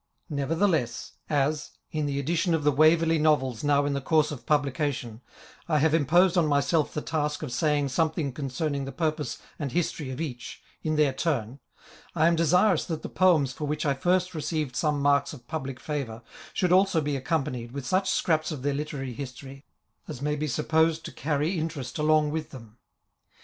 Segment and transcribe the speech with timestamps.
[0.31, 5.21] Nevertheless, as, in the edition of the Waverley Novels now in course of publication,
[5.69, 9.71] I have imposed on myself the task of saying something con cerning the purpose and
[9.71, 11.59] history of each, in their turn,
[12.15, 15.79] I am desirous that the Poems for which I first received some marks of public
[15.79, 19.65] favour, should also be accompanied with such scraps of their literary history
[20.07, 22.79] as may be sup posed to carry interest along with them.